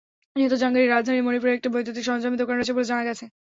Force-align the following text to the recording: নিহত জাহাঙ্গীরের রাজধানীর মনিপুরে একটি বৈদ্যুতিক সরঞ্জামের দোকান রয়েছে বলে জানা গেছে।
নিহত 0.35 0.53
জাহাঙ্গীরের 0.61 0.91
রাজধানীর 0.91 1.25
মনিপুরে 1.27 1.51
একটি 1.53 1.67
বৈদ্যুতিক 1.73 2.03
সরঞ্জামের 2.05 2.39
দোকান 2.41 2.55
রয়েছে 2.55 2.75
বলে 2.75 2.89
জানা 2.91 3.03
গেছে। 3.09 3.25